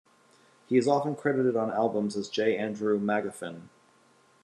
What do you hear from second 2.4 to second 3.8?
Andrew Magoffin".